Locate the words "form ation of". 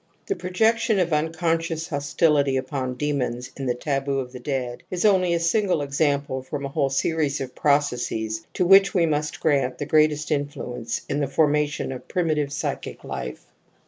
11.27-12.07